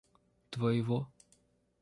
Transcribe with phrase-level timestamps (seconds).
[0.51, 0.99] твоего